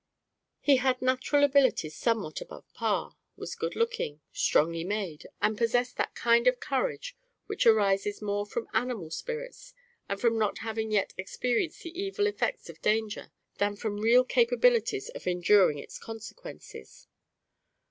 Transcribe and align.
He 0.59 0.77
had 0.77 0.99
natural 0.99 1.43
abilities 1.43 1.95
somewhat 1.95 2.41
above 2.41 2.73
par; 2.73 3.15
was 3.35 3.53
good 3.53 3.75
looking, 3.75 4.19
strongly 4.33 4.83
made, 4.83 5.27
and 5.43 5.55
possessed 5.55 5.95
that 5.97 6.15
kind 6.15 6.47
of 6.47 6.59
courage, 6.59 7.15
which 7.45 7.67
arises 7.67 8.19
more 8.19 8.47
from 8.47 8.67
animal 8.73 9.11
spirits, 9.11 9.75
and 10.09 10.19
from 10.19 10.39
not 10.39 10.57
having 10.57 10.89
yet 10.91 11.13
experienced 11.19 11.83
the 11.83 11.91
evil 11.95 12.25
effects 12.25 12.67
of 12.67 12.81
danger, 12.81 13.31
than 13.59 13.75
from 13.75 13.99
real 14.01 14.23
capabilities 14.23 15.09
of 15.09 15.27
enduring 15.27 15.77
its 15.77 15.99
consequences. 15.99 17.07